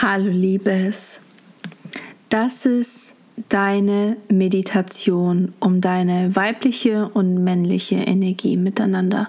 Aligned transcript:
Hallo 0.00 0.30
Liebes, 0.30 1.22
das 2.28 2.66
ist 2.66 3.16
deine 3.48 4.16
Meditation, 4.28 5.54
um 5.58 5.80
deine 5.80 6.36
weibliche 6.36 7.08
und 7.08 7.42
männliche 7.42 7.96
Energie 7.96 8.56
miteinander, 8.56 9.28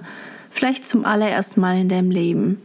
vielleicht 0.51 0.85
zum 0.85 1.05
allerersten 1.05 1.61
Mal 1.61 1.79
in 1.79 1.89
deinem 1.89 2.11
Leben, 2.11 2.61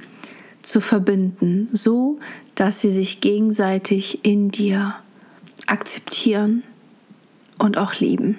zu 0.61 0.82
verbinden, 0.82 1.71
so 1.72 2.19
dass 2.56 2.82
sie 2.82 2.90
sich 2.90 3.22
gegenseitig 3.22 4.22
in 4.22 4.50
dir 4.50 4.96
akzeptieren 5.66 6.62
und 7.58 7.78
auch 7.78 7.94
lieben. 7.94 8.36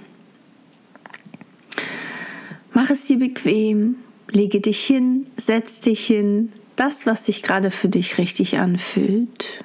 Mach 2.72 2.92
es 2.92 3.06
dir 3.06 3.18
bequem, 3.18 3.96
lege 4.30 4.62
dich 4.62 4.86
hin, 4.86 5.26
setz 5.38 5.82
dich 5.82 6.06
hin, 6.06 6.52
das, 6.76 7.06
was 7.06 7.26
sich 7.26 7.44
gerade 7.44 7.72
für 7.72 7.90
dich 7.90 8.18
richtig 8.18 8.58
anfühlt. 8.58 9.64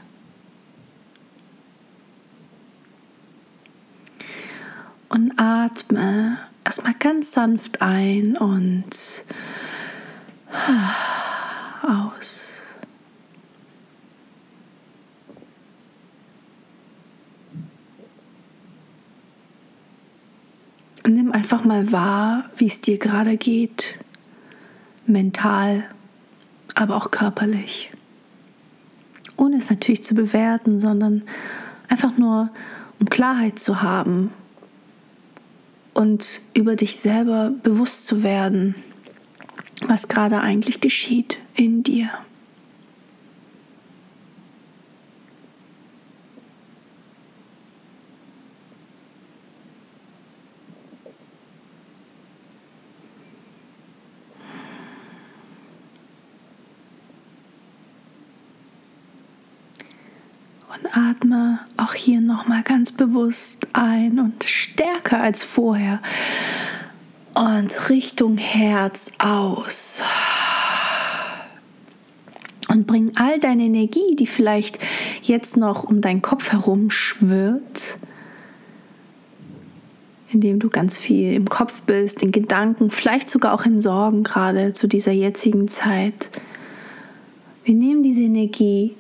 Und 5.09 5.33
atme 5.38 6.38
erstmal 6.64 6.95
ganz 6.95 7.33
sanft 7.33 7.83
ein 7.83 8.36
und 8.36 9.24
aus. 11.83 12.62
Und 21.02 21.14
nimm 21.14 21.33
einfach 21.33 21.64
mal 21.64 21.91
wahr, 21.91 22.50
wie 22.56 22.66
es 22.66 22.80
dir 22.80 22.98
gerade 22.98 23.36
geht, 23.36 23.98
mental 25.06 25.84
aber 26.74 26.97
auch 26.97 27.10
körperlich. 27.10 27.91
Ohne 29.37 29.56
es 29.56 29.70
natürlich 29.70 30.05
zu 30.05 30.15
bewerten, 30.15 30.80
sondern 30.80 31.23
einfach 31.89 32.17
nur, 32.17 32.50
um 32.98 33.08
Klarheit 33.08 33.58
zu 33.58 33.83
haben 33.83 34.33
und 35.94 36.41
über 36.55 36.77
dich 36.77 36.97
selber 36.97 37.53
bewusst 37.62 38.06
zu 38.06 38.22
werden, 38.22 38.75
was 39.86 40.09
gerade 40.09 40.41
eigentlich 40.41 40.81
geschieht 40.81 41.39
in 41.55 41.83
dir. 41.83 42.11
Und 60.72 60.97
atme 61.20 61.60
auch 61.76 61.94
hier 61.94 62.20
nochmal 62.20 62.62
ganz 62.62 62.92
bewusst 62.92 63.68
ein 63.72 64.18
und 64.18 64.44
stärker 64.44 65.22
als 65.22 65.44
vorher. 65.44 66.00
Und 67.34 67.90
Richtung 67.90 68.38
Herz 68.38 69.12
aus. 69.18 70.02
Und 72.68 72.86
bring 72.86 73.12
all 73.16 73.38
deine 73.38 73.64
Energie, 73.64 74.16
die 74.16 74.26
vielleicht 74.26 74.78
jetzt 75.22 75.56
noch 75.56 75.84
um 75.84 76.00
deinen 76.00 76.22
Kopf 76.22 76.52
herum 76.52 76.91
schwirrt, 76.91 77.98
indem 80.32 80.60
du 80.60 80.68
ganz 80.68 80.96
viel 80.96 81.32
im 81.34 81.48
Kopf 81.48 81.82
bist, 81.82 82.22
in 82.22 82.30
Gedanken, 82.30 82.91
vielleicht 82.91 83.30
sogar 83.30 83.54
auch 83.54 83.64
in 83.64 83.80
Sorgen 83.80 84.22
gerade 84.22 84.72
zu 84.72 84.86
dieser 84.86 85.12
jetzigen 85.12 85.66
Zeit. 85.68 86.30
Wir 87.64 87.74
nehmen 87.74 88.02
diese 88.02 88.22
Energie 88.22 88.94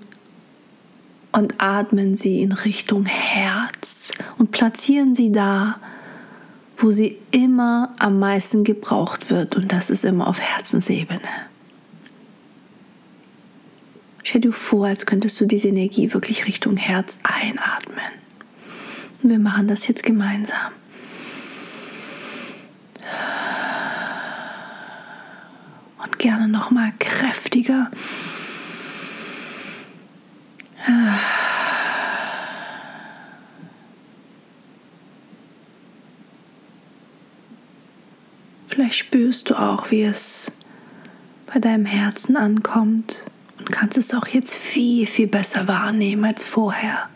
und 1.32 1.54
atmen 1.58 2.14
sie 2.14 2.42
in 2.42 2.52
Richtung 2.52 3.06
Herz 3.06 4.10
und 4.38 4.50
platzieren 4.50 5.14
sie 5.14 5.30
da, 5.30 5.80
wo 6.76 6.90
sie 6.90 7.18
immer 7.30 7.92
am 7.98 8.18
meisten 8.18 8.64
gebraucht 8.64 9.30
wird 9.30 9.56
und 9.56 9.72
das 9.72 9.90
ist 9.90 10.04
immer 10.04 10.26
auf 10.26 10.40
Herzensebene. 10.40 11.20
Stell 14.22 14.40
dir 14.40 14.52
vor, 14.52 14.86
als 14.86 15.06
könntest 15.06 15.40
du 15.40 15.46
diese 15.46 15.68
Energie 15.68 16.12
wirklich 16.12 16.46
Richtung 16.46 16.76
Herz 16.76 17.18
einatmen. 17.22 17.98
Und 19.22 19.30
wir 19.30 19.38
machen 19.38 19.68
das 19.68 19.88
jetzt 19.88 20.02
gemeinsam. 20.02 20.72
Und 26.02 26.18
gerne 26.18 26.48
noch 26.48 26.70
mal 26.70 26.92
kräftiger. 26.98 27.90
Vielleicht 38.90 39.06
spürst 39.06 39.50
du 39.50 39.54
auch, 39.54 39.92
wie 39.92 40.02
es 40.02 40.50
bei 41.46 41.60
deinem 41.60 41.84
Herzen 41.86 42.36
ankommt 42.36 43.24
und 43.56 43.70
kannst 43.70 43.96
es 43.96 44.12
auch 44.12 44.26
jetzt 44.26 44.56
viel, 44.56 45.06
viel 45.06 45.28
besser 45.28 45.68
wahrnehmen 45.68 46.24
als 46.24 46.44
vorher. 46.44 47.08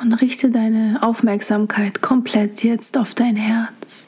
Und 0.00 0.12
richte 0.20 0.52
deine 0.52 1.00
Aufmerksamkeit 1.02 2.00
komplett 2.00 2.62
jetzt 2.62 2.96
auf 2.96 3.14
dein 3.14 3.34
Herz. 3.34 4.06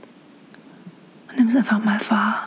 Und 1.29 1.39
nimm 1.39 1.49
es 1.49 1.57
einfach 1.57 1.85
mal 1.85 1.99
wahr. 2.09 2.46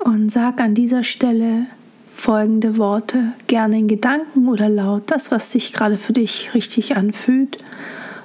Und 0.00 0.30
sag 0.30 0.60
an 0.60 0.74
dieser 0.74 1.02
Stelle 1.02 1.66
folgende 2.08 2.76
Worte, 2.76 3.32
gerne 3.46 3.78
in 3.78 3.88
Gedanken 3.88 4.48
oder 4.48 4.68
laut, 4.68 5.10
das, 5.10 5.30
was 5.30 5.52
sich 5.52 5.72
gerade 5.72 5.98
für 5.98 6.12
dich 6.12 6.54
richtig 6.54 6.96
anfühlt. 6.96 7.58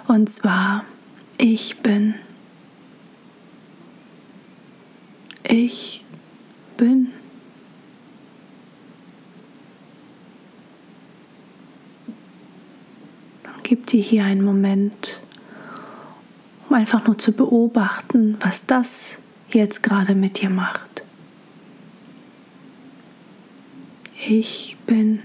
Und 0.07 0.29
zwar, 0.29 0.83
ich 1.37 1.79
bin. 1.79 2.15
Ich 5.43 6.03
bin. 6.77 7.11
Dann 13.43 13.53
gib 13.63 13.85
dir 13.87 14.01
hier 14.01 14.25
einen 14.25 14.43
Moment, 14.43 15.21
um 16.69 16.75
einfach 16.75 17.05
nur 17.05 17.17
zu 17.17 17.31
beobachten, 17.31 18.37
was 18.39 18.65
das 18.65 19.19
jetzt 19.51 19.83
gerade 19.83 20.15
mit 20.15 20.41
dir 20.41 20.49
macht. 20.49 20.94
Ich 24.27 24.75
bin. 24.87 25.21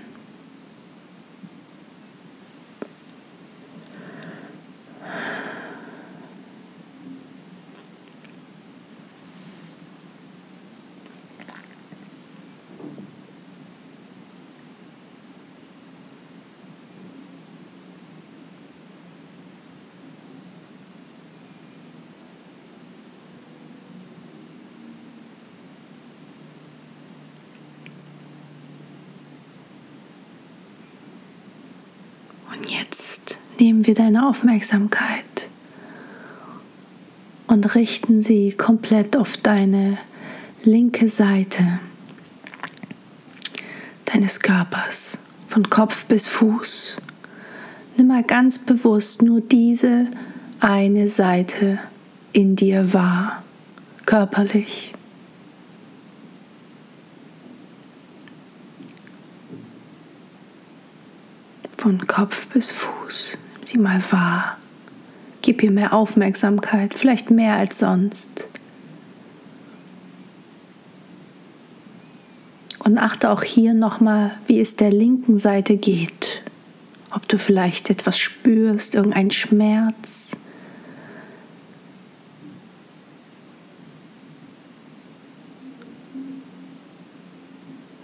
Und 32.60 32.68
jetzt 32.68 33.38
nehmen 33.58 33.86
wir 33.86 33.94
deine 33.94 34.28
Aufmerksamkeit 34.28 35.48
und 37.46 37.74
richten 37.74 38.20
sie 38.20 38.52
komplett 38.52 39.16
auf 39.16 39.38
deine 39.38 39.96
linke 40.62 41.08
Seite 41.08 41.80
deines 44.04 44.40
Körpers, 44.40 45.20
von 45.48 45.70
Kopf 45.70 46.04
bis 46.04 46.26
Fuß. 46.26 46.96
Nimm 47.96 48.08
mal 48.08 48.24
ganz 48.24 48.58
bewusst 48.58 49.22
nur 49.22 49.40
diese 49.40 50.08
eine 50.60 51.08
Seite 51.08 51.78
in 52.32 52.56
dir 52.56 52.92
wahr, 52.92 53.42
körperlich. 54.04 54.92
Von 61.80 62.06
Kopf 62.06 62.46
bis 62.48 62.72
Fuß. 62.72 63.38
Nimm 63.56 63.66
sie 63.66 63.78
mal 63.78 64.02
wahr. 64.10 64.58
Gib 65.40 65.62
ihr 65.62 65.70
mehr 65.70 65.94
Aufmerksamkeit, 65.94 66.92
vielleicht 66.92 67.30
mehr 67.30 67.54
als 67.54 67.78
sonst. 67.78 68.46
Und 72.84 72.98
achte 72.98 73.30
auch 73.30 73.42
hier 73.42 73.72
nochmal, 73.72 74.32
wie 74.46 74.60
es 74.60 74.76
der 74.76 74.90
linken 74.90 75.38
Seite 75.38 75.76
geht. 75.78 76.42
Ob 77.12 77.26
du 77.28 77.38
vielleicht 77.38 77.88
etwas 77.88 78.18
spürst, 78.18 78.94
irgendein 78.94 79.30
Schmerz. 79.30 80.36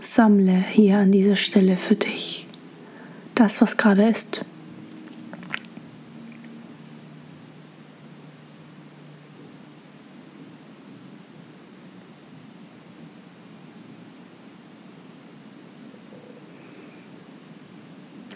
Sammle 0.00 0.64
hier 0.73 0.99
an 0.99 1.12
dieser 1.12 1.37
Stelle 1.37 1.76
für 1.76 1.96
dich 1.96 2.45
das, 3.37 3.61
was 3.61 3.77
gerade 3.77 4.09
ist. 4.09 4.41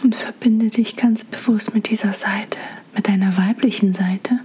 Und 0.02 0.14
verbinde 0.14 0.68
dich 0.68 0.96
ganz 0.96 1.24
bewusst 1.24 1.74
mit 1.74 1.90
dieser 1.90 2.12
Seite, 2.12 2.58
mit 2.94 3.06
deiner 3.06 3.36
weiblichen 3.36 3.92
Seite. 3.92 4.40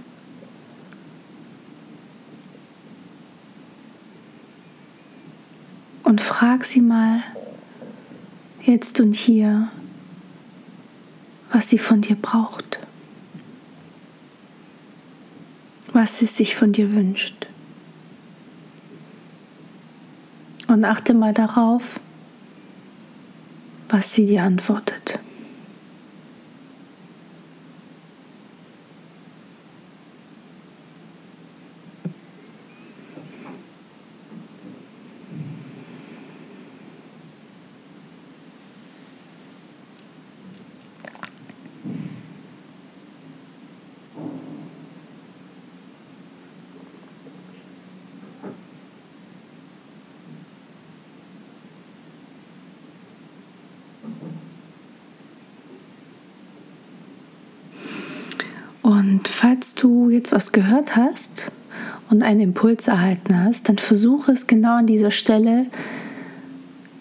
Und 6.02 6.20
frag 6.20 6.64
sie 6.64 6.80
mal 6.80 7.22
jetzt 8.64 9.00
und 9.00 9.14
hier, 9.14 9.70
was 11.56 11.70
sie 11.70 11.78
von 11.78 12.02
dir 12.02 12.16
braucht, 12.16 12.80
was 15.90 16.18
sie 16.18 16.26
sich 16.26 16.54
von 16.54 16.72
dir 16.72 16.92
wünscht. 16.92 17.46
Und 20.68 20.84
achte 20.84 21.14
mal 21.14 21.32
darauf, 21.32 21.98
was 23.88 24.12
sie 24.12 24.26
dir 24.26 24.42
antwortet. 24.42 25.18
Und 59.06 59.28
falls 59.28 59.76
du 59.76 60.10
jetzt 60.10 60.32
was 60.32 60.50
gehört 60.50 60.96
hast 60.96 61.52
und 62.10 62.24
einen 62.24 62.40
Impuls 62.40 62.88
erhalten 62.88 63.38
hast, 63.38 63.68
dann 63.68 63.78
versuche 63.78 64.32
es 64.32 64.48
genau 64.48 64.78
an 64.78 64.88
dieser 64.88 65.12
Stelle, 65.12 65.66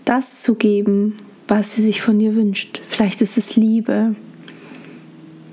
das 0.06 0.44
zu 0.44 0.54
geben, 0.54 1.18
was 1.48 1.74
sie 1.74 1.82
sich 1.82 2.04
von 2.04 2.20
dir 2.20 2.36
wünscht. 2.36 2.80
Vielleicht 2.86 3.24
ist 3.24 3.40
es 3.40 3.56
Liebe, 3.56 4.16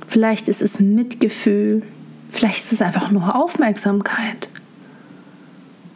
vielleicht 0.06 0.46
ist 0.50 0.60
es 0.60 0.78
Mitgefühl, 0.78 1.84
vielleicht 2.30 2.58
ist 2.58 2.74
es 2.74 2.82
einfach 2.82 3.10
nur 3.10 3.34
Aufmerksamkeit, 3.34 4.50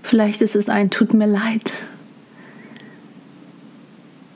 vielleicht 0.02 0.40
ist 0.40 0.56
es 0.56 0.70
ein 0.70 0.88
Tut 0.88 1.12
mir 1.12 1.26
leid. 1.26 1.74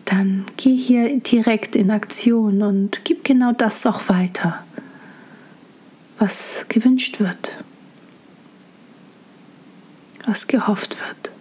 Dann 0.04 0.44
geh 0.58 0.76
hier 0.76 1.18
direkt 1.18 1.76
in 1.76 1.90
Aktion 1.90 2.60
und 2.60 3.00
gib 3.04 3.24
genau 3.24 3.52
das 3.52 3.86
auch 3.86 4.10
weiter 4.10 4.64
was 6.20 6.66
gewünscht 6.68 7.18
wird, 7.18 7.56
was 10.26 10.46
gehofft 10.46 11.00
wird. 11.00 11.32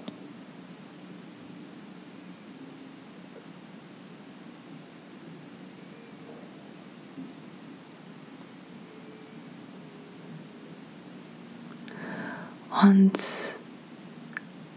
Und 12.81 13.19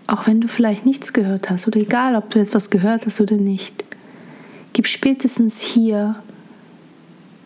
auch 0.08 0.26
wenn 0.26 0.40
du 0.40 0.48
vielleicht 0.48 0.84
nichts 0.84 1.12
gehört 1.12 1.48
hast 1.48 1.68
oder 1.68 1.78
egal, 1.78 2.16
ob 2.16 2.28
du 2.30 2.40
jetzt 2.40 2.56
was 2.56 2.70
gehört 2.70 3.06
hast 3.06 3.20
oder 3.20 3.36
nicht, 3.36 3.84
gib 4.72 4.88
spätestens 4.88 5.60
hier 5.60 6.20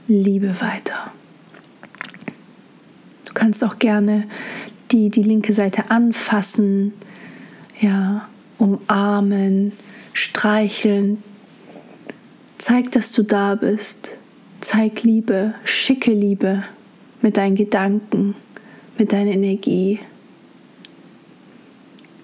Liebe 0.09 0.63
weiter 0.63 1.13
kannst 3.47 3.63
auch 3.63 3.79
gerne 3.79 4.25
die, 4.91 5.09
die 5.09 5.23
linke 5.23 5.53
Seite 5.53 5.93
anfassen, 5.93 6.93
ja, 7.81 8.29
umarmen, 8.59 9.71
streicheln. 10.15 11.23
Zeig, 12.59 12.91
dass 12.91 13.13
du 13.13 13.23
da 13.23 13.55
bist. 13.55 14.11
Zeig 14.61 15.05
Liebe, 15.05 15.55
schicke 15.63 16.11
Liebe 16.11 16.65
mit 17.23 17.37
deinen 17.37 17.55
Gedanken, 17.55 18.35
mit 18.99 19.13
deiner 19.13 19.31
Energie. 19.31 20.01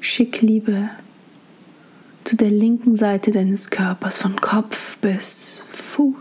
Schick 0.00 0.42
Liebe 0.42 0.90
zu 2.24 2.34
der 2.34 2.50
linken 2.50 2.96
Seite 2.96 3.30
deines 3.30 3.70
Körpers, 3.70 4.18
von 4.18 4.40
Kopf 4.40 4.96
bis 4.96 5.62
Fuß. 5.70 6.16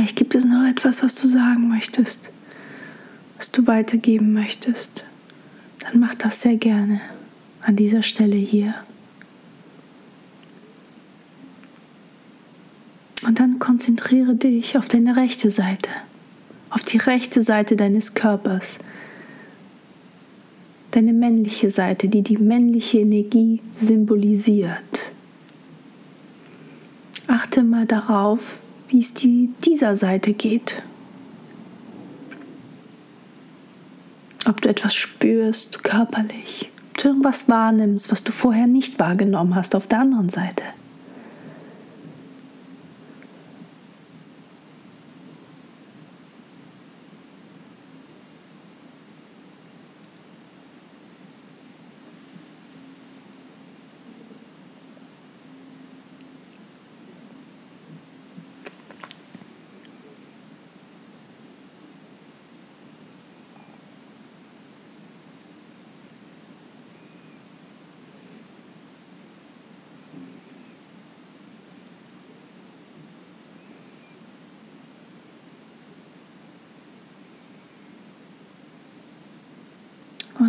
Vielleicht 0.00 0.16
gibt 0.16 0.34
es 0.34 0.46
noch 0.46 0.66
etwas, 0.66 1.02
was 1.02 1.14
du 1.14 1.28
sagen 1.28 1.68
möchtest, 1.68 2.30
was 3.36 3.52
du 3.52 3.66
weitergeben 3.66 4.32
möchtest. 4.32 5.04
Dann 5.80 6.00
mach 6.00 6.14
das 6.14 6.40
sehr 6.40 6.56
gerne 6.56 7.02
an 7.60 7.76
dieser 7.76 8.00
Stelle 8.00 8.36
hier. 8.36 8.74
Und 13.26 13.40
dann 13.40 13.58
konzentriere 13.58 14.36
dich 14.36 14.78
auf 14.78 14.88
deine 14.88 15.16
rechte 15.16 15.50
Seite, 15.50 15.90
auf 16.70 16.82
die 16.82 16.96
rechte 16.96 17.42
Seite 17.42 17.76
deines 17.76 18.14
Körpers, 18.14 18.78
deine 20.92 21.12
männliche 21.12 21.70
Seite, 21.70 22.08
die 22.08 22.22
die 22.22 22.38
männliche 22.38 23.00
Energie 23.00 23.60
symbolisiert. 23.76 25.12
Achte 27.26 27.62
mal 27.62 27.84
darauf, 27.84 28.60
wie 28.90 29.00
es 29.00 29.14
die, 29.14 29.50
dieser 29.64 29.96
Seite 29.96 30.32
geht. 30.32 30.82
Ob 34.46 34.60
du 34.60 34.68
etwas 34.68 34.94
spürst 34.94 35.82
körperlich, 35.82 36.70
ob 36.90 36.98
du 36.98 37.08
irgendwas 37.08 37.48
wahrnimmst, 37.48 38.10
was 38.10 38.24
du 38.24 38.32
vorher 38.32 38.66
nicht 38.66 38.98
wahrgenommen 38.98 39.54
hast 39.54 39.74
auf 39.74 39.86
der 39.86 40.00
anderen 40.00 40.28
Seite. 40.28 40.64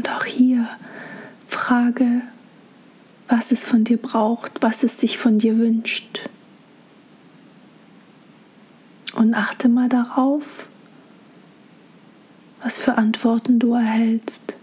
Und 0.01 0.09
auch 0.09 0.25
hier 0.25 0.67
frage, 1.47 2.23
was 3.27 3.51
es 3.51 3.63
von 3.63 3.83
dir 3.83 3.97
braucht, 3.97 4.63
was 4.63 4.81
es 4.81 4.99
sich 4.99 5.19
von 5.19 5.37
dir 5.37 5.59
wünscht. 5.59 6.27
Und 9.13 9.35
achte 9.35 9.69
mal 9.69 9.89
darauf, 9.89 10.65
was 12.63 12.79
für 12.79 12.97
Antworten 12.97 13.59
du 13.59 13.75
erhältst. 13.75 14.55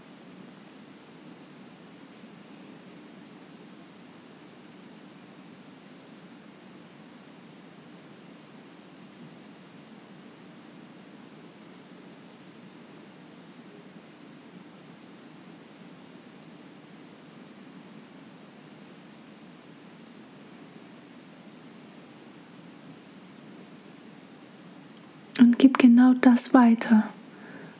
Und 25.39 25.59
gib 25.59 25.77
genau 25.77 26.13
das 26.21 26.53
weiter, 26.53 27.07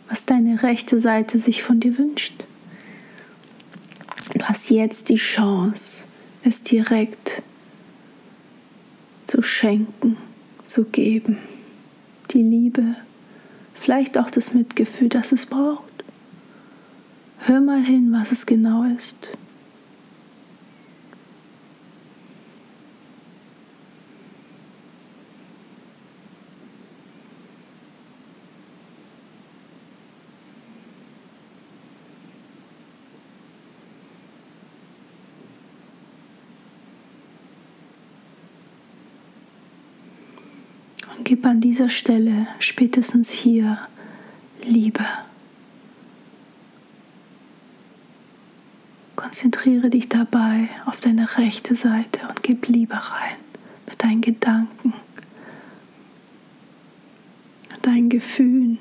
was 0.07 0.25
deine 0.25 0.63
rechte 0.63 0.99
Seite 0.99 1.39
sich 1.39 1.63
von 1.63 1.79
dir 1.79 1.97
wünscht. 1.97 2.33
Du 4.33 4.43
hast 4.43 4.69
jetzt 4.69 5.09
die 5.09 5.15
Chance, 5.15 6.05
es 6.43 6.63
direkt 6.63 7.41
zu 9.25 9.41
schenken, 9.41 10.17
zu 10.67 10.85
geben. 10.85 11.37
Die 12.31 12.43
Liebe, 12.43 12.95
vielleicht 13.73 14.17
auch 14.17 14.29
das 14.29 14.53
Mitgefühl, 14.53 15.09
das 15.09 15.31
es 15.31 15.45
braucht. 15.45 15.83
Hör 17.39 17.61
mal 17.61 17.83
hin, 17.83 18.11
was 18.11 18.31
es 18.31 18.45
genau 18.45 18.83
ist. 18.83 19.29
Gib 41.23 41.45
an 41.45 41.61
dieser 41.61 41.89
Stelle, 41.89 42.47
spätestens 42.59 43.31
hier, 43.31 43.79
Liebe. 44.63 45.05
Konzentriere 49.15 49.89
dich 49.89 50.09
dabei 50.09 50.69
auf 50.85 50.99
deine 50.99 51.37
rechte 51.37 51.75
Seite 51.75 52.27
und 52.27 52.41
gib 52.43 52.67
Liebe 52.67 52.95
rein 52.95 53.35
mit 53.87 54.03
deinen 54.03 54.21
Gedanken, 54.21 54.93
deinen 57.81 58.09
Gefühlen, 58.09 58.79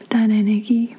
mit 0.00 0.12
deiner 0.12 0.34
Energie. 0.34 0.96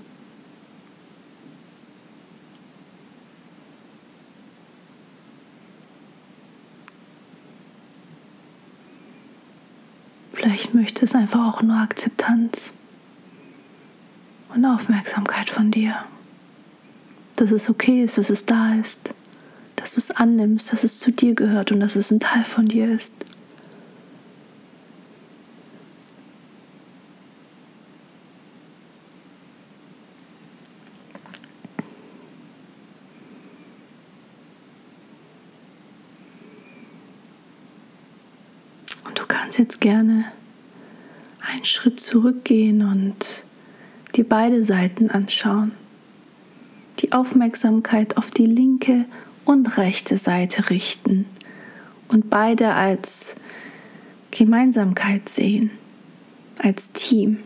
Vielleicht 10.66 10.74
möchte 10.74 11.06
es 11.06 11.14
einfach 11.14 11.46
auch 11.48 11.62
nur 11.62 11.78
Akzeptanz 11.78 12.74
und 14.50 14.66
Aufmerksamkeit 14.66 15.48
von 15.48 15.70
dir. 15.70 15.96
Dass 17.36 17.52
es 17.52 17.70
okay 17.70 18.04
ist, 18.04 18.18
dass 18.18 18.32
es 18.32 18.48
da 18.48 18.74
ist, 18.74 19.12
dass 19.76 19.94
du 19.94 20.00
es 20.00 20.10
annimmst, 20.10 20.72
dass 20.72 20.84
es 20.84 20.98
zu 20.98 21.12
dir 21.12 21.36
gehört 21.36 21.72
und 21.72 21.82
dass 21.82 21.96
es 21.96 22.10
ein 22.10 22.20
Teil 22.20 22.44
von 22.44 22.66
dir 22.66 22.92
ist. 22.92 23.14
kannst 39.28 39.60
jetzt 39.60 39.80
gerne 39.80 40.26
einen 41.56 41.66
Schritt 41.66 42.00
zurückgehen 42.00 42.82
und 42.84 43.46
dir 44.16 44.28
beide 44.28 44.64
Seiten 44.64 45.10
anschauen. 45.10 45.72
Die 47.00 47.12
Aufmerksamkeit 47.12 48.18
auf 48.18 48.30
die 48.32 48.46
linke 48.46 49.06
und 49.46 49.78
rechte 49.78 50.18
Seite 50.18 50.70
richten 50.70 51.26
und 52.10 52.30
beide 52.30 52.74
als 52.74 53.36
Gemeinsamkeit 54.32 55.30
sehen, 55.30 55.72
als 56.58 56.92
Team. 56.92 57.40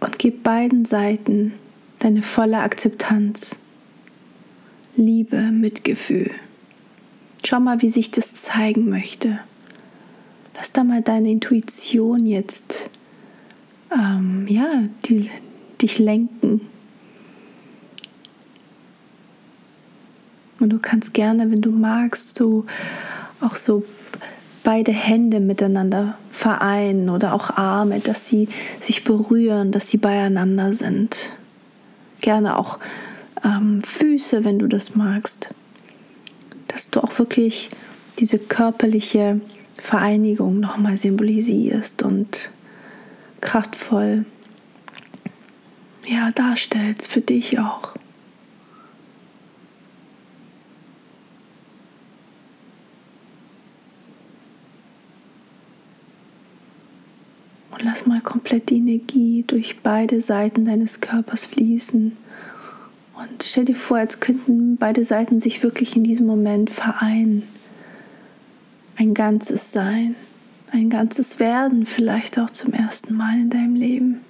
Und 0.00 0.18
gib 0.18 0.42
beiden 0.42 0.84
Seiten 0.84 1.54
deine 2.00 2.22
volle 2.22 2.58
Akzeptanz, 2.58 3.56
Liebe, 4.96 5.36
Mitgefühl. 5.36 6.30
Schau 7.46 7.60
mal, 7.60 7.82
wie 7.82 7.90
sich 7.90 8.10
das 8.10 8.34
zeigen 8.34 8.88
möchte. 8.88 9.38
Lass 10.54 10.72
da 10.72 10.82
mal 10.82 11.02
deine 11.02 11.30
Intuition 11.30 12.24
jetzt 12.24 12.88
ähm, 13.92 14.46
ja, 14.48 14.84
die, 15.04 15.30
dich 15.82 15.98
lenken. 15.98 16.62
Und 20.58 20.70
du 20.70 20.78
kannst 20.78 21.12
gerne, 21.12 21.50
wenn 21.50 21.60
du 21.60 21.70
magst, 21.70 22.36
so 22.36 22.64
auch 23.40 23.56
so 23.56 23.84
beide 24.62 24.92
Hände 24.92 25.40
miteinander 25.40 26.16
vereinen 26.30 27.10
oder 27.10 27.34
auch 27.34 27.50
Arme, 27.50 28.00
dass 28.00 28.26
sie 28.26 28.48
sich 28.80 29.04
berühren, 29.04 29.70
dass 29.70 29.90
sie 29.90 29.98
beieinander 29.98 30.72
sind. 30.72 31.30
Gerne 32.22 32.56
auch 32.56 32.78
ähm, 33.44 33.82
Füße, 33.82 34.44
wenn 34.46 34.58
du 34.58 34.66
das 34.66 34.94
magst 34.94 35.50
dass 36.74 36.90
du 36.90 37.00
auch 37.04 37.20
wirklich 37.20 37.70
diese 38.18 38.36
körperliche 38.36 39.40
Vereinigung 39.76 40.58
nochmal 40.58 40.96
symbolisierst 40.96 42.02
und 42.02 42.50
kraftvoll 43.40 44.24
ja, 46.04 46.32
darstellst 46.32 47.06
für 47.06 47.20
dich 47.20 47.60
auch. 47.60 47.94
Und 57.70 57.84
lass 57.84 58.04
mal 58.04 58.20
komplett 58.20 58.70
die 58.70 58.78
Energie 58.78 59.44
durch 59.46 59.78
beide 59.80 60.20
Seiten 60.20 60.64
deines 60.64 61.00
Körpers 61.00 61.46
fließen 61.46 62.16
und 63.30 63.42
stell 63.42 63.64
dir 63.64 63.74
vor, 63.74 63.98
als 63.98 64.20
könnten 64.20 64.76
beide 64.76 65.04
Seiten 65.04 65.40
sich 65.40 65.62
wirklich 65.62 65.96
in 65.96 66.04
diesem 66.04 66.26
Moment 66.26 66.70
vereinen. 66.70 67.42
Ein 68.96 69.14
ganzes 69.14 69.72
Sein, 69.72 70.14
ein 70.70 70.90
ganzes 70.90 71.40
Werden 71.40 71.86
vielleicht 71.86 72.38
auch 72.38 72.50
zum 72.50 72.72
ersten 72.72 73.14
Mal 73.14 73.34
in 73.40 73.50
deinem 73.50 73.74
Leben. 73.74 74.20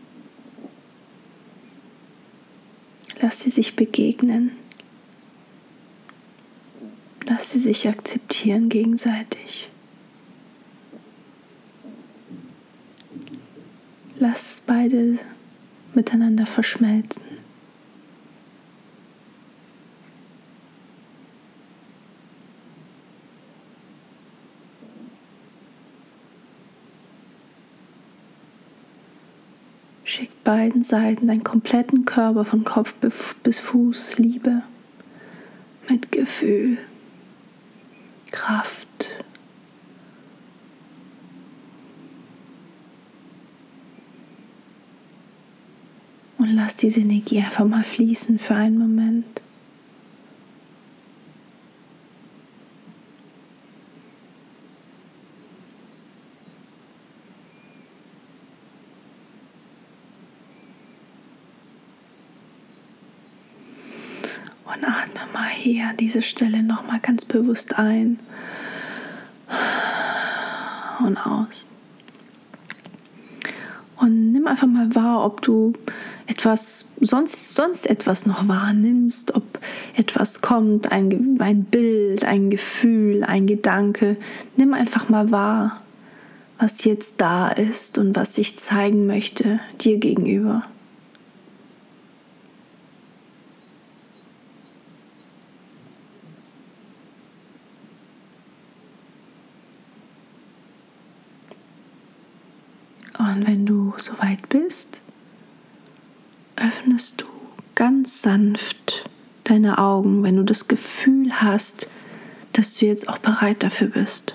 Lass 3.20 3.40
sie 3.40 3.50
sich 3.50 3.76
begegnen. 3.76 4.52
Lass 7.26 7.52
sie 7.52 7.58
sich 7.58 7.88
akzeptieren 7.88 8.68
gegenseitig. 8.68 9.70
Lass 14.18 14.62
beide 14.66 15.18
miteinander 15.94 16.46
verschmelzen. 16.46 17.24
Schick 30.04 30.33
beiden 30.44 30.82
Seiten 30.82 31.26
deinen 31.26 31.42
kompletten 31.42 32.04
Körper 32.04 32.44
von 32.44 32.64
Kopf 32.64 32.94
bis 33.42 33.58
Fuß 33.58 34.18
Liebe, 34.18 34.62
Mitgefühl, 35.88 36.78
Kraft. 38.30 38.88
Und 46.38 46.54
lass 46.54 46.76
diese 46.76 47.00
Energie 47.00 47.38
einfach 47.38 47.64
mal 47.64 47.84
fließen 47.84 48.38
für 48.38 48.54
einen 48.54 48.78
Moment. 48.78 49.40
Hier 65.64 65.88
an 65.88 65.97
dieser 65.97 66.21
Stelle 66.21 66.62
nochmal 66.62 67.00
ganz 67.00 67.25
bewusst 67.25 67.78
ein 67.78 68.18
und 71.04 71.16
aus. 71.16 71.66
Und 73.97 74.33
nimm 74.33 74.47
einfach 74.47 74.66
mal 74.66 74.94
wahr, 74.94 75.25
ob 75.25 75.40
du 75.40 75.73
etwas, 76.26 76.90
sonst, 77.00 77.54
sonst 77.54 77.87
etwas 77.87 78.26
noch 78.26 78.47
wahrnimmst, 78.47 79.35
ob 79.35 79.59
etwas 79.97 80.42
kommt, 80.42 80.92
ein, 80.92 81.38
ein 81.40 81.64
Bild, 81.64 82.25
ein 82.25 82.50
Gefühl, 82.50 83.25
ein 83.25 83.47
Gedanke. 83.47 84.18
Nimm 84.56 84.75
einfach 84.75 85.09
mal 85.09 85.30
wahr, 85.30 85.80
was 86.59 86.85
jetzt 86.85 87.23
da 87.23 87.49
ist 87.49 87.97
und 87.97 88.14
was 88.16 88.35
sich 88.35 88.59
zeigen 88.59 89.06
möchte 89.06 89.61
dir 89.80 89.97
gegenüber. 89.97 90.62
Und 103.18 103.47
wenn 103.47 103.64
du 103.96 104.02
soweit 104.02 104.48
bist, 104.48 105.00
öffnest 106.56 107.20
du 107.22 107.26
ganz 107.74 108.22
sanft 108.22 109.08
deine 109.44 109.78
Augen, 109.78 110.22
wenn 110.22 110.36
du 110.36 110.42
das 110.42 110.68
Gefühl 110.68 111.40
hast, 111.40 111.88
dass 112.52 112.74
du 112.78 112.86
jetzt 112.86 113.08
auch 113.08 113.18
bereit 113.18 113.62
dafür 113.62 113.88
bist. 113.88 114.34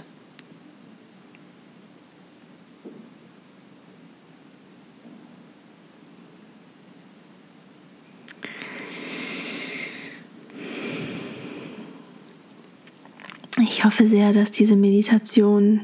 Ich 13.62 13.86
hoffe 13.86 14.08
sehr, 14.08 14.34
dass 14.34 14.52
diese 14.52 14.76
Meditation 14.76 15.82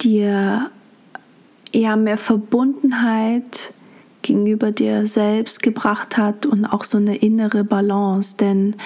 dir 0.00 0.70
eher 1.72 1.96
mehr 1.96 2.18
Verbundenheit 2.18 3.72
gegenüber 4.22 4.70
dir 4.70 5.06
selbst 5.06 5.62
gebracht 5.62 6.16
hat 6.16 6.46
und 6.46 6.64
auch 6.64 6.84
so 6.84 6.98
eine 6.98 7.16
innere 7.16 7.64
Balance, 7.64 8.36
denn 8.36 8.76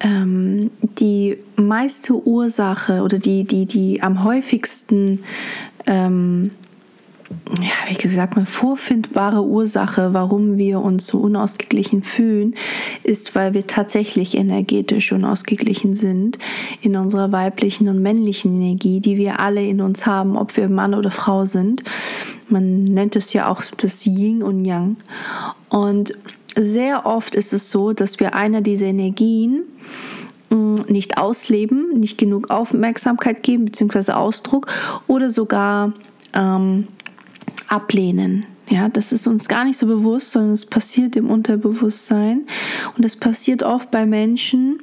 ähm, 0.00 0.70
die 0.82 1.38
meiste 1.56 2.14
Ursache 2.14 3.02
oder 3.02 3.18
die, 3.18 3.44
die, 3.44 3.66
die 3.66 4.02
am 4.02 4.24
häufigsten 4.24 5.20
ähm, 5.86 6.50
ja, 7.60 7.90
wie 7.90 7.96
gesagt, 7.96 8.36
mal 8.36 8.46
vorfindbare 8.46 9.42
Ursache, 9.42 10.14
warum 10.14 10.56
wir 10.56 10.80
uns 10.80 11.06
so 11.06 11.18
unausgeglichen 11.18 12.02
fühlen, 12.02 12.54
ist, 13.02 13.34
weil 13.34 13.54
wir 13.54 13.66
tatsächlich 13.66 14.36
energetisch 14.36 15.12
unausgeglichen 15.12 15.94
sind 15.94 16.38
in 16.80 16.96
unserer 16.96 17.32
weiblichen 17.32 17.88
und 17.88 18.00
männlichen 18.00 18.60
Energie, 18.60 19.00
die 19.00 19.16
wir 19.16 19.40
alle 19.40 19.66
in 19.66 19.80
uns 19.80 20.06
haben, 20.06 20.36
ob 20.36 20.56
wir 20.56 20.68
Mann 20.68 20.94
oder 20.94 21.10
Frau 21.10 21.44
sind. 21.44 21.82
Man 22.48 22.84
nennt 22.84 23.14
es 23.16 23.32
ja 23.32 23.50
auch 23.50 23.62
das 23.76 24.06
Yin 24.06 24.42
und 24.42 24.64
Yang. 24.64 24.96
Und 25.68 26.14
sehr 26.56 27.06
oft 27.06 27.34
ist 27.34 27.52
es 27.52 27.70
so, 27.70 27.92
dass 27.92 28.20
wir 28.20 28.34
einer 28.34 28.62
dieser 28.62 28.86
Energien 28.86 29.64
mm, 30.50 30.74
nicht 30.88 31.18
ausleben, 31.18 31.98
nicht 31.98 32.16
genug 32.16 32.50
Aufmerksamkeit 32.50 33.42
geben, 33.42 33.66
beziehungsweise 33.66 34.16
Ausdruck 34.16 34.66
oder 35.06 35.28
sogar 35.28 35.92
ähm, 36.34 36.88
ablehnen. 37.68 38.46
Ja, 38.70 38.88
das 38.88 39.12
ist 39.12 39.26
uns 39.26 39.48
gar 39.48 39.64
nicht 39.64 39.78
so 39.78 39.86
bewusst, 39.86 40.32
sondern 40.32 40.52
es 40.52 40.66
passiert 40.66 41.16
im 41.16 41.30
Unterbewusstsein. 41.30 42.46
Und 42.96 43.04
es 43.04 43.16
passiert 43.16 43.62
oft 43.62 43.90
bei 43.90 44.04
Menschen, 44.04 44.80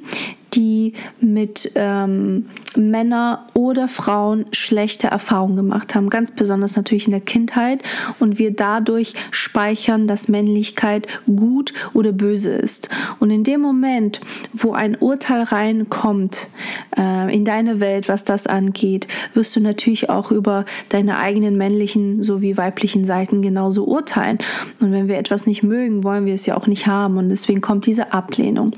die 0.56 0.94
mit 1.20 1.70
ähm, 1.74 2.46
Männern 2.76 3.38
oder 3.54 3.88
Frauen 3.88 4.46
schlechte 4.52 5.08
Erfahrungen 5.08 5.56
gemacht 5.56 5.94
haben. 5.94 6.10
Ganz 6.10 6.30
besonders 6.30 6.76
natürlich 6.76 7.06
in 7.06 7.12
der 7.12 7.20
Kindheit. 7.20 7.82
Und 8.18 8.38
wir 8.38 8.50
dadurch 8.50 9.12
speichern, 9.30 10.06
dass 10.06 10.28
Männlichkeit 10.28 11.06
gut 11.26 11.72
oder 11.92 12.12
böse 12.12 12.50
ist. 12.50 12.88
Und 13.20 13.30
in 13.30 13.44
dem 13.44 13.60
Moment, 13.60 14.20
wo 14.52 14.72
ein 14.72 14.96
Urteil 14.96 15.42
reinkommt 15.42 16.48
äh, 16.96 17.34
in 17.34 17.44
deine 17.44 17.80
Welt, 17.80 18.08
was 18.08 18.24
das 18.24 18.46
angeht, 18.46 19.06
wirst 19.34 19.54
du 19.56 19.60
natürlich 19.60 20.08
auch 20.08 20.30
über 20.30 20.64
deine 20.88 21.18
eigenen 21.18 21.56
männlichen 21.56 22.22
sowie 22.22 22.56
weiblichen 22.56 23.04
Seiten 23.04 23.42
genauso 23.42 23.84
urteilen. 23.84 24.38
Und 24.80 24.92
wenn 24.92 25.08
wir 25.08 25.18
etwas 25.18 25.46
nicht 25.46 25.62
mögen, 25.62 26.02
wollen 26.04 26.24
wir 26.24 26.34
es 26.34 26.46
ja 26.46 26.56
auch 26.56 26.66
nicht 26.66 26.86
haben. 26.86 27.18
Und 27.18 27.28
deswegen 27.28 27.60
kommt 27.60 27.86
diese 27.86 28.12
Ablehnung. 28.12 28.72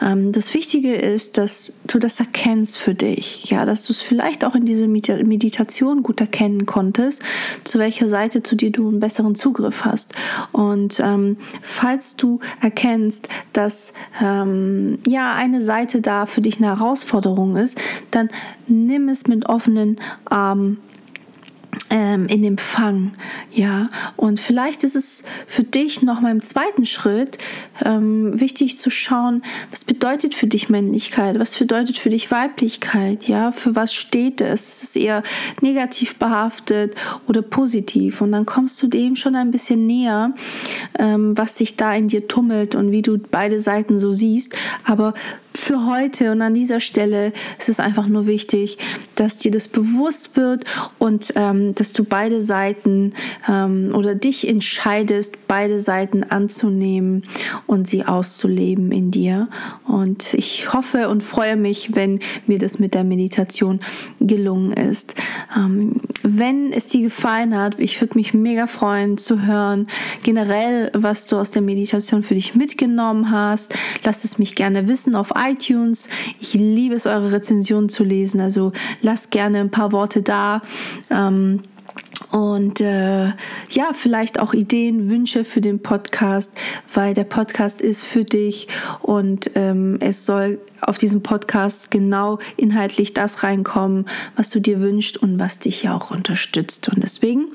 Ähm, 0.00 0.32
das 0.32 0.54
Wichtige 0.54 0.94
ist, 0.94 1.15
ist, 1.16 1.38
dass 1.38 1.72
du 1.86 1.98
das 1.98 2.20
erkennst 2.20 2.78
für 2.78 2.94
dich, 2.94 3.50
ja, 3.50 3.64
dass 3.64 3.86
du 3.86 3.92
es 3.92 4.02
vielleicht 4.02 4.44
auch 4.44 4.54
in 4.54 4.66
dieser 4.66 4.86
Meditation 4.86 6.02
gut 6.02 6.20
erkennen 6.20 6.66
konntest, 6.66 7.22
zu 7.64 7.78
welcher 7.78 8.06
Seite 8.06 8.42
zu 8.42 8.54
dir 8.54 8.70
du 8.70 8.86
einen 8.88 9.00
besseren 9.00 9.34
Zugriff 9.34 9.84
hast. 9.84 10.14
Und 10.52 11.00
ähm, 11.00 11.38
falls 11.62 12.16
du 12.16 12.40
erkennst, 12.60 13.30
dass 13.54 13.94
ähm, 14.22 14.98
ja 15.06 15.34
eine 15.34 15.62
Seite 15.62 16.02
da 16.02 16.26
für 16.26 16.42
dich 16.42 16.58
eine 16.58 16.66
Herausforderung 16.66 17.56
ist, 17.56 17.80
dann 18.10 18.28
nimm 18.66 19.08
es 19.08 19.26
mit 19.26 19.46
offenen 19.46 19.98
Armen 20.26 20.78
in 21.88 22.44
Empfang, 22.44 23.12
ja. 23.52 23.90
Und 24.16 24.40
vielleicht 24.40 24.82
ist 24.84 24.96
es 24.96 25.22
für 25.46 25.62
dich 25.62 26.02
noch 26.02 26.20
mal 26.20 26.32
im 26.32 26.40
zweiten 26.40 26.84
Schritt 26.84 27.38
ähm, 27.84 28.38
wichtig 28.40 28.78
zu 28.78 28.90
schauen, 28.90 29.42
was 29.70 29.84
bedeutet 29.84 30.34
für 30.34 30.46
dich 30.46 30.68
Männlichkeit, 30.68 31.38
was 31.38 31.56
bedeutet 31.56 31.98
für 31.98 32.08
dich 32.08 32.30
Weiblichkeit, 32.30 33.28
ja. 33.28 33.52
Für 33.52 33.76
was 33.76 33.94
steht 33.94 34.40
es? 34.40 34.82
Ist 34.82 34.82
es 34.82 34.96
eher 34.96 35.22
negativ 35.60 36.16
behaftet 36.16 36.94
oder 37.28 37.42
positiv? 37.42 38.20
Und 38.20 38.32
dann 38.32 38.46
kommst 38.46 38.82
du 38.82 38.88
dem 38.88 39.14
schon 39.14 39.36
ein 39.36 39.50
bisschen 39.50 39.86
näher, 39.86 40.34
ähm, 40.98 41.36
was 41.36 41.56
sich 41.56 41.76
da 41.76 41.94
in 41.94 42.08
dir 42.08 42.26
tummelt 42.26 42.74
und 42.74 42.90
wie 42.90 43.02
du 43.02 43.18
beide 43.18 43.60
Seiten 43.60 43.98
so 43.98 44.12
siehst. 44.12 44.56
Aber 44.84 45.14
für 45.56 45.86
heute 45.86 46.32
und 46.32 46.42
an 46.42 46.54
dieser 46.54 46.80
Stelle 46.80 47.32
ist 47.58 47.68
es 47.68 47.80
einfach 47.80 48.06
nur 48.06 48.26
wichtig, 48.26 48.78
dass 49.14 49.36
dir 49.36 49.50
das 49.50 49.68
bewusst 49.68 50.36
wird 50.36 50.64
und 50.98 51.32
ähm, 51.36 51.74
dass 51.74 51.92
du 51.92 52.04
beide 52.04 52.40
Seiten 52.40 53.14
ähm, 53.48 53.92
oder 53.94 54.14
dich 54.14 54.46
entscheidest, 54.48 55.36
beide 55.48 55.78
Seiten 55.78 56.24
anzunehmen 56.24 57.24
und 57.66 57.88
sie 57.88 58.04
auszuleben 58.04 58.92
in 58.92 59.10
dir. 59.10 59.48
Und 59.86 60.34
ich 60.34 60.72
hoffe 60.72 61.08
und 61.08 61.22
freue 61.22 61.56
mich, 61.56 61.94
wenn 61.94 62.20
mir 62.46 62.58
das 62.58 62.78
mit 62.78 62.94
der 62.94 63.04
Meditation 63.04 63.80
gelungen 64.20 64.72
ist. 64.72 65.14
Ähm, 65.56 66.00
wenn 66.22 66.72
es 66.72 66.86
dir 66.88 67.02
gefallen 67.02 67.56
hat, 67.56 67.78
ich 67.78 68.00
würde 68.00 68.14
mich 68.16 68.34
mega 68.34 68.66
freuen 68.66 69.18
zu 69.18 69.46
hören, 69.46 69.88
generell, 70.22 70.90
was 70.92 71.26
du 71.26 71.36
aus 71.36 71.50
der 71.50 71.62
Meditation 71.62 72.22
für 72.22 72.34
dich 72.34 72.54
mitgenommen 72.54 73.30
hast. 73.30 73.74
Lass 74.04 74.24
es 74.24 74.38
mich 74.38 74.54
gerne 74.54 74.88
wissen 74.88 75.14
auf 75.14 75.34
iTunes. 75.50 76.08
Ich 76.40 76.54
liebe 76.54 76.94
es, 76.94 77.06
eure 77.06 77.32
Rezensionen 77.32 77.88
zu 77.88 78.04
lesen. 78.04 78.40
Also 78.40 78.72
lasst 79.02 79.30
gerne 79.30 79.60
ein 79.60 79.70
paar 79.70 79.92
Worte 79.92 80.22
da. 80.22 80.62
Ähm, 81.10 81.62
und 82.30 82.80
äh, 82.80 83.26
ja, 83.70 83.92
vielleicht 83.92 84.40
auch 84.40 84.52
Ideen, 84.52 85.08
Wünsche 85.08 85.44
für 85.44 85.60
den 85.60 85.82
Podcast, 85.82 86.58
weil 86.92 87.14
der 87.14 87.24
Podcast 87.24 87.80
ist 87.80 88.02
für 88.02 88.24
dich 88.24 88.68
und 89.00 89.50
ähm, 89.54 89.98
es 90.00 90.26
soll 90.26 90.58
auf 90.80 90.98
diesem 90.98 91.22
Podcast 91.22 91.90
genau 91.90 92.38
inhaltlich 92.56 93.14
das 93.14 93.42
reinkommen, 93.42 94.06
was 94.34 94.50
du 94.50 94.60
dir 94.60 94.80
wünschst 94.80 95.16
und 95.16 95.38
was 95.38 95.58
dich 95.58 95.84
ja 95.84 95.96
auch 95.96 96.10
unterstützt. 96.10 96.88
Und 96.88 97.02
deswegen 97.02 97.46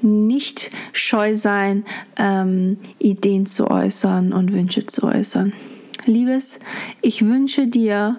nicht 0.00 0.70
scheu 0.92 1.34
sein, 1.34 1.84
ähm, 2.16 2.78
Ideen 2.98 3.46
zu 3.46 3.70
äußern 3.70 4.32
und 4.32 4.52
Wünsche 4.52 4.86
zu 4.86 5.04
äußern. 5.04 5.52
Liebes, 6.04 6.60
ich 7.00 7.24
wünsche 7.26 7.66
dir 7.66 8.16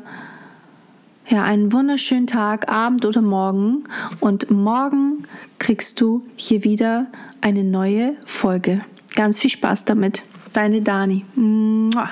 ja, 1.29 1.43
einen 1.43 1.71
wunderschönen 1.71 2.27
Tag, 2.27 2.69
Abend 2.69 3.05
oder 3.05 3.21
Morgen. 3.21 3.83
Und 4.19 4.51
morgen 4.51 5.23
kriegst 5.59 6.01
du 6.01 6.25
hier 6.35 6.63
wieder 6.63 7.07
eine 7.41 7.63
neue 7.63 8.15
Folge. 8.25 8.81
Ganz 9.15 9.39
viel 9.39 9.49
Spaß 9.49 9.85
damit. 9.85 10.23
Deine 10.53 10.81
Dani. 10.81 11.25
Mua. 11.35 12.09